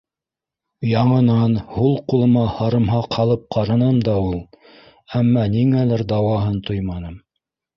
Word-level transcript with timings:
Яңынан 0.91 1.57
һул 1.73 1.93
ҡулыма 2.13 2.45
һарымһаҡ 2.55 3.17
һалып 3.19 3.45
ҡараным 3.57 4.01
да 4.09 4.17
ул, 4.25 4.35
әммә 5.21 5.47
ниңәлер 5.59 6.05
дауаһын 6.15 6.61
тойманым. 6.73 7.25